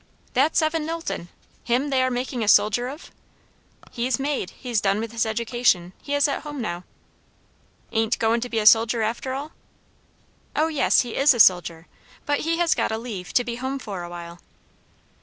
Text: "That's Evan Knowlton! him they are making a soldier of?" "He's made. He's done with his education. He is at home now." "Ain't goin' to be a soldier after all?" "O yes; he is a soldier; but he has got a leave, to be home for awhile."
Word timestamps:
"That's 0.33 0.63
Evan 0.63 0.83
Knowlton! 0.87 1.29
him 1.63 1.91
they 1.91 2.01
are 2.01 2.09
making 2.09 2.43
a 2.43 2.47
soldier 2.47 2.87
of?" 2.87 3.11
"He's 3.91 4.17
made. 4.19 4.49
He's 4.49 4.81
done 4.81 4.99
with 4.99 5.11
his 5.11 5.27
education. 5.27 5.93
He 6.01 6.15
is 6.15 6.27
at 6.27 6.41
home 6.41 6.59
now." 6.59 6.85
"Ain't 7.91 8.17
goin' 8.17 8.41
to 8.41 8.49
be 8.49 8.57
a 8.57 8.65
soldier 8.65 9.03
after 9.03 9.33
all?" 9.33 9.51
"O 10.55 10.69
yes; 10.69 11.01
he 11.01 11.15
is 11.15 11.35
a 11.35 11.39
soldier; 11.39 11.85
but 12.25 12.39
he 12.39 12.57
has 12.57 12.73
got 12.73 12.91
a 12.91 12.97
leave, 12.97 13.31
to 13.33 13.43
be 13.43 13.57
home 13.57 13.77
for 13.77 14.01
awhile." 14.01 14.39